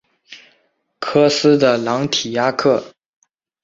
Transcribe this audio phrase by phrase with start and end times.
[0.97, 2.83] 科斯的朗提亚克。